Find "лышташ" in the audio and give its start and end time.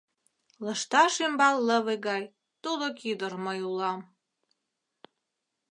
0.65-1.13